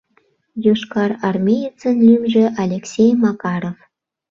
Йошкарармеецын 0.65 1.95
лӱмжӧ 2.07 2.45
Алексей 2.63 3.09
Макаров. 3.21 3.77